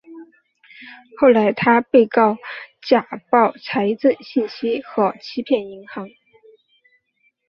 [1.19, 2.35] 后来他被告
[2.81, 6.09] 假报财政信息和欺骗银行。